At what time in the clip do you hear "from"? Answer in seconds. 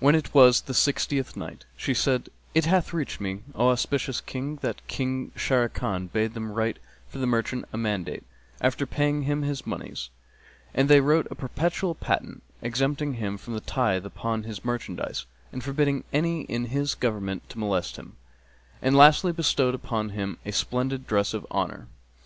13.38-13.54